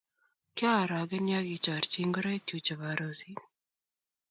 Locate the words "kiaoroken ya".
0.57-1.39